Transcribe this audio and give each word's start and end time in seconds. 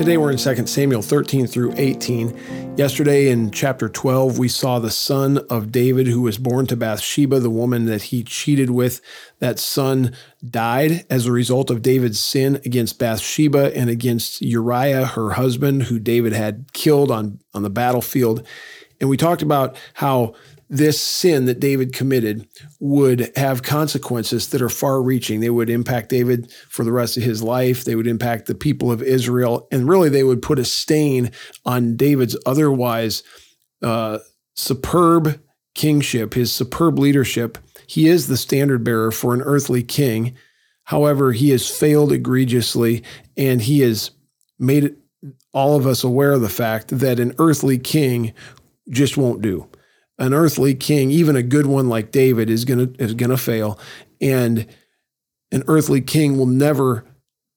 Today 0.00 0.16
we're 0.16 0.30
in 0.30 0.38
2 0.38 0.66
Samuel 0.66 1.02
13 1.02 1.46
through 1.46 1.74
18. 1.76 2.74
Yesterday 2.78 3.28
in 3.28 3.50
chapter 3.50 3.86
12, 3.86 4.38
we 4.38 4.48
saw 4.48 4.78
the 4.78 4.90
son 4.90 5.36
of 5.50 5.70
David 5.70 6.06
who 6.06 6.22
was 6.22 6.38
born 6.38 6.66
to 6.68 6.74
Bathsheba, 6.74 7.38
the 7.38 7.50
woman 7.50 7.84
that 7.84 8.04
he 8.04 8.24
cheated 8.24 8.70
with. 8.70 9.02
That 9.40 9.58
son 9.58 10.16
died 10.42 11.04
as 11.10 11.26
a 11.26 11.32
result 11.32 11.68
of 11.68 11.82
David's 11.82 12.18
sin 12.18 12.62
against 12.64 12.98
Bathsheba 12.98 13.76
and 13.76 13.90
against 13.90 14.40
Uriah, 14.40 15.04
her 15.04 15.32
husband, 15.32 15.82
who 15.82 15.98
David 15.98 16.32
had 16.32 16.72
killed 16.72 17.10
on, 17.10 17.38
on 17.52 17.62
the 17.62 17.68
battlefield. 17.68 18.46
And 19.02 19.10
we 19.10 19.18
talked 19.18 19.42
about 19.42 19.76
how 19.92 20.34
this 20.70 21.00
sin 21.00 21.46
that 21.46 21.58
David 21.58 21.92
committed 21.92 22.46
would 22.78 23.32
have 23.36 23.64
consequences 23.64 24.48
that 24.50 24.62
are 24.62 24.68
far 24.68 25.02
reaching. 25.02 25.40
They 25.40 25.50
would 25.50 25.68
impact 25.68 26.10
David 26.10 26.52
for 26.68 26.84
the 26.84 26.92
rest 26.92 27.16
of 27.16 27.24
his 27.24 27.42
life. 27.42 27.84
They 27.84 27.96
would 27.96 28.06
impact 28.06 28.46
the 28.46 28.54
people 28.54 28.92
of 28.92 29.02
Israel. 29.02 29.66
And 29.72 29.88
really, 29.88 30.08
they 30.08 30.22
would 30.22 30.42
put 30.42 30.60
a 30.60 30.64
stain 30.64 31.32
on 31.66 31.96
David's 31.96 32.36
otherwise 32.46 33.24
uh, 33.82 34.20
superb 34.54 35.40
kingship, 35.74 36.34
his 36.34 36.52
superb 36.52 37.00
leadership. 37.00 37.58
He 37.88 38.06
is 38.06 38.28
the 38.28 38.36
standard 38.36 38.84
bearer 38.84 39.10
for 39.10 39.34
an 39.34 39.42
earthly 39.42 39.82
king. 39.82 40.36
However, 40.84 41.32
he 41.32 41.50
has 41.50 41.68
failed 41.68 42.12
egregiously 42.12 43.02
and 43.36 43.60
he 43.60 43.80
has 43.80 44.12
made 44.60 44.94
all 45.52 45.76
of 45.76 45.84
us 45.84 46.04
aware 46.04 46.32
of 46.32 46.42
the 46.42 46.48
fact 46.48 46.96
that 46.98 47.18
an 47.18 47.34
earthly 47.38 47.78
king 47.78 48.32
just 48.88 49.16
won't 49.16 49.42
do 49.42 49.68
an 50.20 50.32
earthly 50.32 50.74
king, 50.74 51.10
even 51.10 51.34
a 51.34 51.42
good 51.42 51.66
one 51.66 51.88
like 51.88 52.12
David, 52.12 52.48
is 52.48 52.64
gonna 52.64 52.90
is 53.00 53.14
gonna 53.14 53.36
fail, 53.36 53.78
and 54.20 54.66
an 55.50 55.64
earthly 55.66 56.00
king 56.00 56.38
will 56.38 56.46
never 56.46 57.04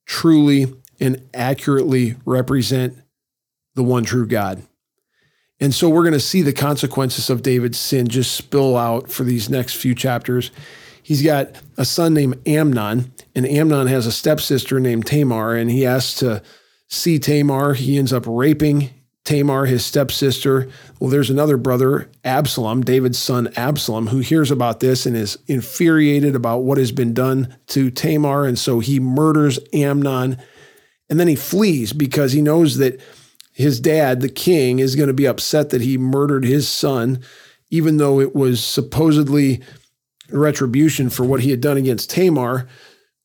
truly 0.05 0.73
and 0.99 1.21
accurately 1.33 2.15
represent 2.25 2.97
the 3.75 3.83
one 3.83 4.03
true 4.03 4.25
God. 4.25 4.63
And 5.59 5.73
so 5.73 5.89
we're 5.89 6.03
going 6.03 6.13
to 6.13 6.19
see 6.19 6.41
the 6.41 6.53
consequences 6.53 7.29
of 7.29 7.41
David's 7.41 7.77
sin 7.77 8.07
just 8.07 8.33
spill 8.33 8.75
out 8.75 9.09
for 9.09 9.23
these 9.23 9.49
next 9.49 9.75
few 9.75 9.95
chapters. 9.95 10.51
He's 11.01 11.21
got 11.21 11.55
a 11.77 11.85
son 11.85 12.13
named 12.13 12.39
Amnon, 12.47 13.13
and 13.35 13.45
Amnon 13.45 13.87
has 13.87 14.05
a 14.05 14.11
stepsister 14.11 14.79
named 14.79 15.05
Tamar, 15.05 15.55
and 15.55 15.69
he 15.69 15.83
has 15.83 16.15
to 16.15 16.41
see 16.87 17.19
Tamar. 17.19 17.75
He 17.75 17.97
ends 17.97 18.11
up 18.11 18.23
raping 18.25 18.89
Tamar, 19.25 19.65
his 19.65 19.85
stepsister. 19.85 20.69
Well, 20.99 21.09
there's 21.09 21.29
another 21.29 21.55
brother, 21.55 22.11
Absalom, 22.25 22.81
David's 22.83 23.17
son 23.17 23.51
Absalom, 23.55 24.07
who 24.07 24.19
hears 24.19 24.51
about 24.51 24.81
this 24.81 25.05
and 25.05 25.15
is 25.15 25.37
infuriated 25.47 26.35
about 26.35 26.63
what 26.63 26.77
has 26.77 26.91
been 26.91 27.13
done 27.13 27.55
to 27.67 27.89
Tamar. 27.89 28.45
And 28.45 28.59
so 28.59 28.79
he 28.79 28.99
murders 28.99 29.59
Amnon. 29.71 30.37
And 31.09 31.19
then 31.19 31.27
he 31.27 31.35
flees 31.35 31.93
because 31.93 32.33
he 32.33 32.41
knows 32.41 32.77
that 32.77 32.99
his 33.53 33.79
dad, 33.79 34.19
the 34.19 34.29
king, 34.29 34.79
is 34.79 34.95
going 34.95 35.07
to 35.07 35.13
be 35.13 35.27
upset 35.27 35.69
that 35.69 35.81
he 35.81 35.97
murdered 35.97 36.43
his 36.43 36.67
son, 36.67 37.21
even 37.69 37.97
though 37.97 38.19
it 38.19 38.35
was 38.35 38.63
supposedly 38.63 39.61
retribution 40.31 41.09
for 41.09 41.23
what 41.23 41.41
he 41.41 41.51
had 41.51 41.61
done 41.61 41.77
against 41.77 42.09
Tamar. 42.09 42.67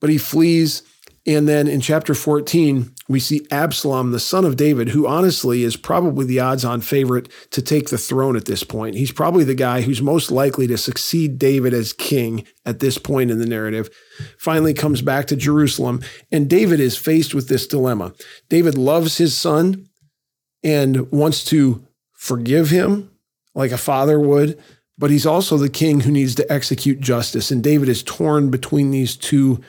But 0.01 0.11
he 0.11 0.19
flees. 0.19 0.83
And 1.29 1.47
then 1.47 1.69
in 1.69 1.83
chapter 1.83 2.15
14, 2.15 2.95
we 3.07 3.21
see 3.21 3.47
Absalom, 3.51 4.13
the 4.13 4.19
son 4.19 4.47
of 4.47 4.57
David, 4.57 4.89
who 4.89 5.07
honestly 5.07 5.63
is 5.63 5.77
probably 5.77 6.25
the 6.25 6.41
odds 6.41 6.65
on 6.65 6.81
favorite 6.81 7.29
to 7.51 7.61
take 7.61 7.91
the 7.91 7.99
throne 7.99 8.35
at 8.35 8.47
this 8.47 8.65
point. 8.65 8.95
He's 8.95 9.13
probably 9.13 9.45
the 9.45 9.55
guy 9.55 9.83
who's 9.83 10.01
most 10.01 10.31
likely 10.31 10.67
to 10.69 10.79
succeed 10.79 11.39
David 11.39 11.75
as 11.75 11.93
king 11.93 12.47
at 12.65 12.79
this 12.79 12.97
point 12.97 13.31
in 13.31 13.39
the 13.39 13.47
narrative. 13.47 13.91
Finally 14.39 14.73
comes 14.73 15.03
back 15.03 15.27
to 15.27 15.37
Jerusalem, 15.37 16.01
and 16.33 16.49
David 16.49 16.81
is 16.81 16.97
faced 16.97 17.35
with 17.35 17.49
this 17.49 17.67
dilemma. 17.67 18.15
David 18.49 18.79
loves 18.79 19.19
his 19.19 19.37
son 19.37 19.87
and 20.65 21.13
wants 21.13 21.45
to 21.45 21.87
forgive 22.15 22.71
him 22.71 23.11
like 23.55 23.71
a 23.71 23.77
father 23.77 24.19
would, 24.19 24.59
but 24.97 25.11
he's 25.11 25.27
also 25.27 25.59
the 25.59 25.69
king 25.69 26.01
who 26.01 26.11
needs 26.11 26.35
to 26.37 26.51
execute 26.51 27.01
justice. 27.01 27.51
And 27.51 27.63
David 27.63 27.91
is 27.91 28.03
torn 28.03 28.51
between 28.51 28.93
these 28.93 29.15
two 29.15 29.61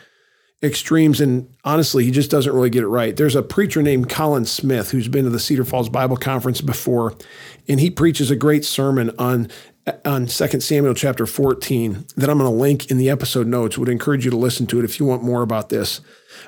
extremes. 0.62 1.22
And 1.22 1.50
honestly, 1.64 2.04
he 2.04 2.12
just 2.12 2.32
doesn't 2.32 2.54
really 2.54 2.70
get 2.70 2.84
it 2.84 2.88
right. 2.88 3.16
There's 3.16 3.36
a 3.36 3.42
preacher 3.44 3.82
named 3.82 4.10
Colin 4.10 4.46
Smith 4.46 4.92
who's 4.92 5.08
been 5.08 5.24
to 5.24 5.30
the 5.30 5.40
Cedar 5.40 5.66
Falls 5.66 5.90
Bible 5.90 6.18
Conference 6.18 6.62
before, 6.62 7.16
and 7.68 7.80
he 7.80 7.90
preaches 7.90 8.32
a 8.32 8.36
great 8.36 8.66
sermon 8.66 9.12
on 9.18 9.50
on 10.06 10.28
2 10.28 10.60
Samuel 10.60 10.94
chapter 10.94 11.26
14 11.26 12.06
that 12.18 12.30
I'm 12.30 12.38
going 12.38 12.52
to 12.52 12.56
link 12.56 12.92
in 12.92 12.98
the 12.98 13.10
episode 13.10 13.48
notes. 13.48 13.78
Would 13.78 13.90
encourage 13.90 14.26
you 14.26 14.32
to 14.32 14.38
listen 14.38 14.68
to 14.68 14.80
it 14.80 14.86
if 14.86 15.00
you 15.00 15.06
want 15.06 15.24
more 15.24 15.42
about 15.42 15.70
this. 15.70 16.02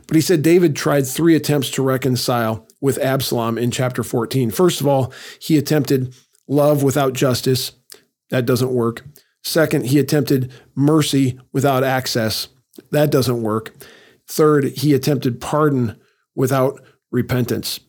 But 0.08 0.16
he 0.16 0.22
said 0.22 0.42
David 0.42 0.76
tried 0.76 1.08
three 1.08 1.36
attempts 1.36 1.70
to 1.72 1.82
reconcile 1.82 2.68
with 2.82 3.00
Absalom 3.00 3.58
in 3.58 3.72
chapter 3.72 4.04
14. 4.04 4.52
First 4.52 4.80
of 4.80 4.88
all, 4.88 5.14
he 5.40 5.58
attempted 5.58 6.14
love 6.48 6.84
without 6.84 7.14
justice. 7.14 7.72
That 8.30 8.46
doesn't 8.46 8.72
work. 8.72 9.04
Second, 9.44 9.88
he 9.88 9.98
attempted 9.98 10.52
mercy 10.76 11.40
without 11.52 11.84
access. 11.84 12.48
That 12.92 13.12
doesn't 13.12 13.42
work. 13.42 13.74
Third, 14.32 14.64
he 14.78 14.94
attempted 14.94 15.42
pardon 15.42 16.00
without 16.36 16.82
repentance. 17.12 17.82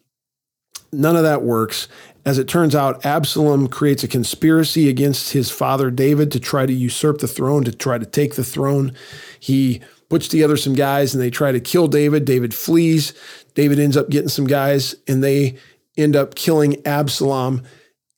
None 0.92 1.14
of 1.14 1.22
that 1.22 1.42
works. 1.42 1.86
As 2.26 2.36
it 2.36 2.48
turns 2.48 2.74
out, 2.74 3.06
Absalom 3.06 3.68
creates 3.68 4.02
a 4.02 4.08
conspiracy 4.08 4.88
against 4.88 5.34
his 5.34 5.52
father 5.52 5.88
David 5.88 6.32
to 6.32 6.40
try 6.40 6.66
to 6.66 6.72
usurp 6.72 7.18
the 7.18 7.28
throne, 7.28 7.62
to 7.62 7.70
try 7.70 7.96
to 7.96 8.04
take 8.04 8.34
the 8.34 8.42
throne. 8.42 8.92
He 9.38 9.82
puts 10.10 10.26
together 10.26 10.56
some 10.56 10.74
guys 10.74 11.14
and 11.14 11.22
they 11.22 11.30
try 11.30 11.52
to 11.52 11.60
kill 11.60 11.86
David. 11.86 12.24
David 12.24 12.52
flees. 12.52 13.14
David 13.54 13.78
ends 13.78 13.96
up 13.96 14.10
getting 14.10 14.28
some 14.28 14.48
guys 14.48 14.96
and 15.06 15.22
they 15.22 15.58
end 15.96 16.16
up 16.16 16.34
killing 16.34 16.84
Absalom. 16.84 17.62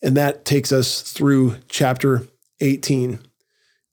And 0.02 0.16
that 0.16 0.46
takes 0.46 0.72
us 0.72 1.02
through 1.02 1.56
chapter 1.68 2.26
18. 2.60 3.18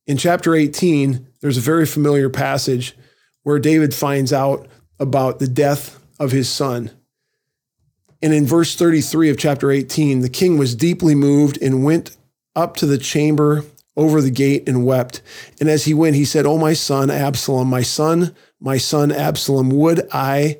In 0.08 0.16
chapter 0.16 0.56
18, 0.56 1.28
there's 1.42 1.58
a 1.58 1.62
very 1.62 1.86
familiar 1.86 2.30
passage 2.30 2.96
where 3.44 3.60
David 3.60 3.94
finds 3.94 4.32
out 4.32 4.68
about 5.00 5.40
the 5.40 5.48
death 5.48 6.00
of 6.20 6.32
his 6.32 6.50
son. 6.50 6.92
And 8.22 8.34
in 8.34 8.46
verse 8.46 8.76
33 8.76 9.30
of 9.30 9.38
chapter 9.38 9.72
18, 9.72 10.22
the 10.22 10.30
king 10.30 10.58
was 10.58 10.76
deeply 10.76 11.16
moved 11.16 11.58
and 11.62 11.84
went 11.84 12.16
up 12.56 12.78
to 12.78 12.86
the 12.86 13.00
chamber 13.00 13.66
over 13.98 14.22
the 14.22 14.32
gate 14.32 14.68
and 14.68 14.86
wept. 14.86 15.22
And 15.60 15.70
as 15.70 15.86
he 15.86 15.94
went, 15.94 16.16
he 16.16 16.26
said, 16.26 16.46
Oh, 16.46 16.58
my 16.58 16.74
son, 16.74 17.10
Absalom, 17.10 17.68
my 17.68 17.82
son, 17.82 18.36
my 18.60 18.78
son, 18.78 19.12
Absalom, 19.12 19.70
would 19.70 20.08
I 20.14 20.60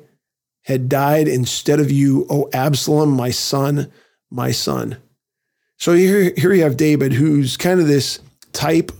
had 0.62 0.88
died 0.88 1.28
instead 1.28 1.80
of 1.80 1.90
you, 1.90 2.26
O 2.28 2.48
Absalom, 2.52 3.10
my 3.10 3.30
son, 3.30 3.90
my 4.30 4.50
son. 4.50 4.96
So 5.76 5.94
here, 5.94 6.32
here 6.36 6.52
you 6.52 6.62
have 6.62 6.76
David, 6.76 7.12
who's 7.12 7.56
kind 7.56 7.80
of 7.80 7.88
this 7.88 8.20
type 8.52 8.92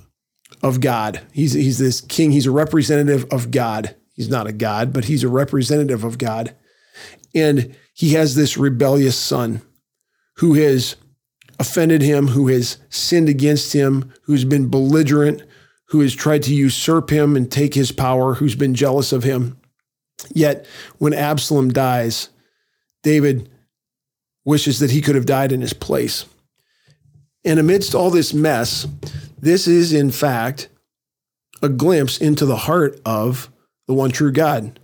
of 0.62 0.80
God. 0.80 1.20
He's, 1.32 1.52
he's 1.52 1.78
this 1.78 2.00
king, 2.00 2.30
he's 2.30 2.46
a 2.46 2.52
representative 2.52 3.26
of 3.30 3.50
God. 3.50 3.96
He's 4.14 4.28
not 4.28 4.46
a 4.46 4.52
God, 4.52 4.92
but 4.92 5.06
he's 5.06 5.24
a 5.24 5.28
representative 5.28 6.04
of 6.04 6.18
God. 6.18 6.54
And 7.34 7.74
he 7.94 8.12
has 8.12 8.34
this 8.34 8.56
rebellious 8.56 9.18
son 9.18 9.62
who 10.36 10.54
has 10.54 10.96
offended 11.58 12.02
him, 12.02 12.28
who 12.28 12.48
has 12.48 12.78
sinned 12.90 13.28
against 13.28 13.72
him, 13.72 14.12
who's 14.24 14.44
been 14.44 14.68
belligerent, 14.68 15.42
who 15.86 16.00
has 16.00 16.14
tried 16.14 16.42
to 16.44 16.54
usurp 16.54 17.10
him 17.10 17.36
and 17.36 17.50
take 17.50 17.74
his 17.74 17.92
power, 17.92 18.34
who's 18.34 18.54
been 18.54 18.74
jealous 18.74 19.12
of 19.12 19.24
him. 19.24 19.58
Yet 20.34 20.66
when 20.98 21.14
Absalom 21.14 21.72
dies, 21.72 22.28
David 23.02 23.50
wishes 24.44 24.78
that 24.80 24.90
he 24.90 25.00
could 25.00 25.14
have 25.14 25.26
died 25.26 25.52
in 25.52 25.60
his 25.60 25.72
place. 25.72 26.26
And 27.44 27.58
amidst 27.58 27.94
all 27.94 28.10
this 28.10 28.32
mess, 28.32 28.86
this 29.42 29.66
is, 29.66 29.92
in 29.92 30.10
fact, 30.10 30.68
a 31.60 31.68
glimpse 31.68 32.16
into 32.18 32.46
the 32.46 32.56
heart 32.56 32.98
of 33.04 33.50
the 33.86 33.92
one 33.92 34.10
true 34.10 34.32
God. 34.32 34.78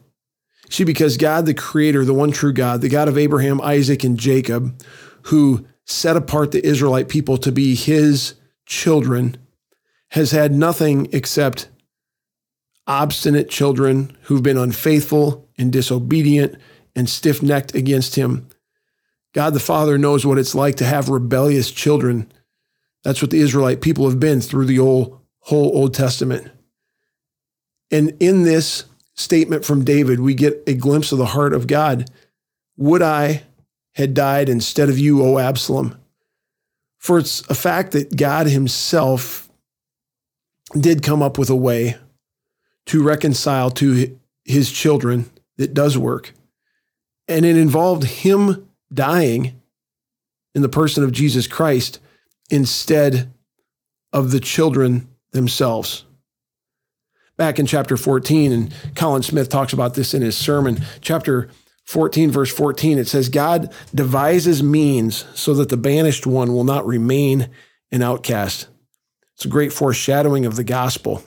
See, 0.69 0.84
because 0.84 1.16
God, 1.16 1.46
the 1.46 1.55
creator, 1.55 2.05
the 2.05 2.12
one 2.12 2.32
true 2.32 2.52
God, 2.52 2.82
the 2.82 2.88
God 2.88 3.08
of 3.08 3.16
Abraham, 3.16 3.60
Isaac, 3.60 4.05
and 4.05 4.19
Jacob, 4.19 4.82
who 5.22 5.66
set 5.87 6.16
apart 6.16 6.50
the 6.50 6.66
Israelite 6.66 7.08
people 7.08 7.38
to 7.38 7.52
be 7.52 7.75
his 7.75 8.34
children, 8.66 9.37
has 10.10 10.32
had 10.32 10.52
nothing 10.52 11.08
except 11.12 11.69
obstinate 12.87 13.49
children 13.49 14.16
who've 14.22 14.43
been 14.43 14.58
unfaithful 14.58 15.49
and 15.56 15.72
disobedient 15.72 16.56
and 16.96 17.08
stiff 17.08 17.43
necked 17.43 17.75
against 17.75 18.16
him. 18.16 18.49
God 19.34 19.54
the 19.54 19.61
Father 19.61 19.99
knows 19.99 20.26
what 20.26 20.38
it's 20.38 20.54
like 20.54 20.76
to 20.76 20.84
have 20.84 21.08
rebellious 21.08 21.70
children 21.70 22.31
that's 23.05 23.23
what 23.23 23.31
the 23.31 23.41
Israelite 23.41 23.81
people 23.81 24.09
have 24.09 24.21
been 24.21 24.41
through 24.41 24.67
the 24.67 24.79
old, 24.79 25.21
whole 25.41 25.77
Old 25.77 25.95
Testament. 25.95 26.50
And 27.91 28.17
in 28.21 28.43
this 28.43 28.85
statement 29.15 29.65
from 29.65 29.85
David, 29.85 30.21
we 30.21 30.35
get 30.35 30.62
a 30.67 30.75
glimpse 30.75 31.12
of 31.12 31.19
the 31.19 31.27
heart 31.27 31.53
of 31.53 31.67
God. 31.67 32.11
Would 32.77 33.03
I 33.03 33.45
had 33.95 34.15
died 34.15 34.49
instead 34.49 34.89
of 34.89 34.99
you, 34.99 35.23
O 35.25 35.39
Absalom? 35.39 35.99
For 36.99 37.19
it's 37.19 37.41
a 37.49 37.55
fact 37.55 37.93
that 37.93 38.17
God 38.17 38.47
Himself 38.47 39.49
did 40.79 41.03
come 41.03 41.23
up 41.23 41.39
with 41.39 41.50
a 41.50 41.56
way 41.56 41.97
to 42.87 43.03
reconcile 43.03 43.71
to 43.71 44.19
His 44.45 44.71
children 44.71 45.31
that 45.56 45.75
does 45.75 45.97
work. 45.97 46.33
And 47.27 47.45
it 47.45 47.56
involved 47.56 48.05
Him 48.05 48.69
dying 48.93 49.61
in 50.55 50.62
the 50.62 50.69
person 50.69 51.05
of 51.05 51.12
Jesus 51.12 51.47
Christ 51.47 52.00
instead 52.50 53.33
of 54.12 54.31
the 54.31 54.41
children 54.41 55.09
themselves. 55.33 56.05
Back 57.37 57.59
in 57.59 57.67
chapter 57.67 57.97
14, 57.97 58.53
and 58.53 58.75
Colin 58.97 59.23
Smith 59.23 59.49
talks 59.49 59.73
about 59.73 59.95
this 59.95 60.12
in 60.12 60.23
his 60.23 60.37
sermon, 60.37 60.81
chapter 61.00 61.49
14, 61.85 62.31
verse 62.31 62.53
14, 62.53 62.99
it 62.99 63.06
says, 63.06 63.29
God 63.29 63.73
devises 63.95 64.62
means 64.62 65.25
so 65.35 65.55
that 65.55 65.69
the 65.69 65.77
banished 65.77 66.27
one 66.27 66.53
will 66.53 66.65
not 66.65 66.87
remain 66.87 67.49
an 67.93 68.03
outcast. 68.03 68.69
It's 69.35 69.45
a 69.45 69.49
great 69.49 69.73
foreshadowing 69.73 70.45
of 70.45 70.56
the 70.56 70.65
gospel. 70.65 71.23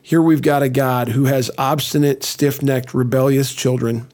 Here 0.00 0.22
we've 0.22 0.42
got 0.42 0.62
a 0.62 0.68
God 0.68 1.08
who 1.08 1.24
has 1.24 1.50
obstinate, 1.58 2.22
stiff 2.22 2.62
necked, 2.62 2.94
rebellious 2.94 3.52
children, 3.52 4.08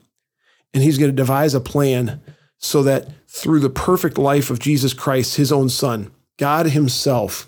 and 0.73 0.83
he's 0.83 0.97
going 0.97 1.11
to 1.11 1.15
devise 1.15 1.53
a 1.53 1.61
plan 1.61 2.21
so 2.57 2.83
that 2.83 3.09
through 3.27 3.59
the 3.59 3.69
perfect 3.69 4.17
life 4.17 4.49
of 4.49 4.59
Jesus 4.59 4.93
Christ, 4.93 5.37
his 5.37 5.51
own 5.51 5.69
son, 5.69 6.11
God 6.37 6.67
himself, 6.67 7.47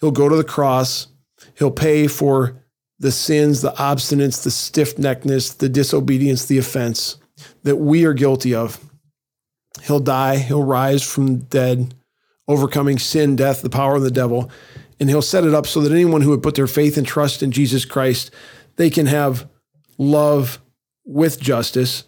he'll 0.00 0.10
go 0.10 0.28
to 0.28 0.36
the 0.36 0.44
cross, 0.44 1.08
he'll 1.58 1.70
pay 1.70 2.06
for 2.06 2.62
the 2.98 3.12
sins, 3.12 3.62
the 3.62 3.72
obstinance, 3.72 4.42
the 4.42 4.50
stiff 4.50 4.96
neckedness, 4.96 5.56
the 5.56 5.68
disobedience, 5.68 6.44
the 6.44 6.58
offense 6.58 7.16
that 7.62 7.76
we 7.76 8.04
are 8.04 8.12
guilty 8.12 8.54
of. 8.54 8.78
He'll 9.82 10.00
die, 10.00 10.36
he'll 10.36 10.64
rise 10.64 11.02
from 11.02 11.26
the 11.26 11.44
dead, 11.44 11.94
overcoming 12.46 12.98
sin, 12.98 13.36
death, 13.36 13.62
the 13.62 13.70
power 13.70 13.96
of 13.96 14.02
the 14.02 14.10
devil, 14.10 14.50
and 14.98 15.08
he'll 15.08 15.22
set 15.22 15.44
it 15.44 15.54
up 15.54 15.66
so 15.66 15.80
that 15.80 15.92
anyone 15.92 16.20
who 16.20 16.30
would 16.30 16.42
put 16.42 16.54
their 16.54 16.66
faith 16.66 16.98
and 16.98 17.06
trust 17.06 17.42
in 17.42 17.50
Jesus 17.50 17.86
Christ, 17.86 18.30
they 18.76 18.90
can 18.90 19.06
have 19.06 19.48
love 19.96 20.60
with 21.04 21.40
justice 21.40 22.04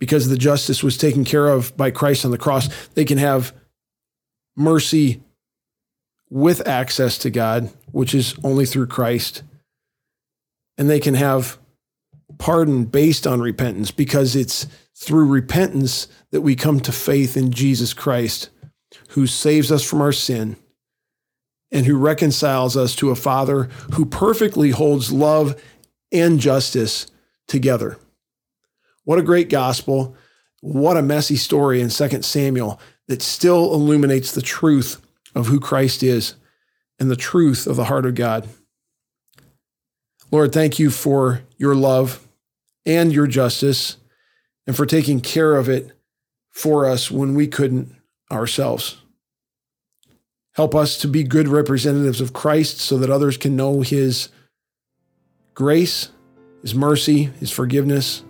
because 0.00 0.28
the 0.28 0.36
justice 0.36 0.82
was 0.82 0.98
taken 0.98 1.24
care 1.24 1.46
of 1.46 1.76
by 1.76 1.90
Christ 1.92 2.24
on 2.24 2.32
the 2.32 2.38
cross. 2.38 2.68
They 2.88 3.04
can 3.04 3.18
have 3.18 3.54
mercy 4.56 5.22
with 6.30 6.66
access 6.66 7.18
to 7.18 7.30
God, 7.30 7.70
which 7.90 8.14
is 8.14 8.34
only 8.42 8.66
through 8.66 8.86
Christ. 8.86 9.42
And 10.78 10.88
they 10.88 11.00
can 11.00 11.14
have 11.14 11.58
pardon 12.38 12.86
based 12.86 13.26
on 13.26 13.40
repentance 13.40 13.90
because 13.90 14.34
it's 14.34 14.66
through 14.94 15.26
repentance 15.26 16.08
that 16.30 16.40
we 16.40 16.56
come 16.56 16.80
to 16.80 16.92
faith 16.92 17.36
in 17.36 17.50
Jesus 17.50 17.92
Christ, 17.92 18.50
who 19.10 19.26
saves 19.26 19.70
us 19.70 19.84
from 19.84 20.00
our 20.00 20.12
sin 20.12 20.56
and 21.70 21.86
who 21.86 21.96
reconciles 21.96 22.76
us 22.76 22.94
to 22.96 23.10
a 23.10 23.16
Father 23.16 23.64
who 23.94 24.04
perfectly 24.04 24.70
holds 24.70 25.10
love 25.10 25.60
and 26.12 26.38
justice 26.38 27.06
together. 27.48 27.98
What 29.04 29.18
a 29.18 29.22
great 29.22 29.48
gospel. 29.48 30.14
What 30.60 30.96
a 30.96 31.02
messy 31.02 31.36
story 31.36 31.80
in 31.80 31.88
2 31.88 32.22
Samuel 32.22 32.78
that 33.08 33.22
still 33.22 33.74
illuminates 33.74 34.32
the 34.32 34.42
truth 34.42 35.00
of 35.34 35.46
who 35.46 35.60
Christ 35.60 36.02
is 36.02 36.34
and 36.98 37.10
the 37.10 37.16
truth 37.16 37.66
of 37.66 37.76
the 37.76 37.84
heart 37.84 38.06
of 38.06 38.14
God. 38.14 38.48
Lord, 40.30 40.52
thank 40.52 40.78
you 40.78 40.90
for 40.90 41.42
your 41.58 41.74
love 41.74 42.26
and 42.86 43.12
your 43.12 43.26
justice 43.26 43.96
and 44.66 44.76
for 44.76 44.86
taking 44.86 45.20
care 45.20 45.56
of 45.56 45.68
it 45.68 45.92
for 46.50 46.86
us 46.86 47.10
when 47.10 47.34
we 47.34 47.46
couldn't 47.46 47.94
ourselves. 48.30 48.98
Help 50.54 50.74
us 50.74 50.98
to 50.98 51.08
be 51.08 51.22
good 51.22 51.48
representatives 51.48 52.20
of 52.20 52.32
Christ 52.32 52.78
so 52.78 52.98
that 52.98 53.10
others 53.10 53.36
can 53.36 53.56
know 53.56 53.80
his 53.80 54.28
grace, 55.54 56.10
his 56.60 56.74
mercy, 56.74 57.24
his 57.40 57.50
forgiveness, 57.50 58.22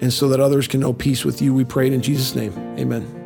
and 0.00 0.12
so 0.12 0.28
that 0.28 0.40
others 0.40 0.68
can 0.68 0.80
know 0.80 0.92
peace 0.92 1.24
with 1.24 1.40
you. 1.40 1.54
We 1.54 1.64
pray 1.64 1.86
it 1.86 1.92
in 1.94 2.02
Jesus' 2.02 2.34
name. 2.34 2.52
Amen. 2.78 3.25